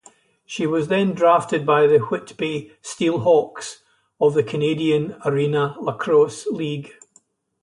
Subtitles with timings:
[0.47, 3.81] She was then drafted by the Whitby Steelhawks
[4.19, 6.93] of the Canadian Arena Lacrosse League.